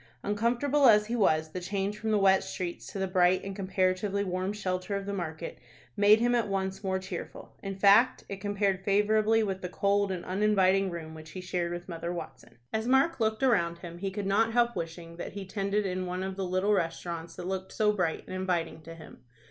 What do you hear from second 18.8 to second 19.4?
to him.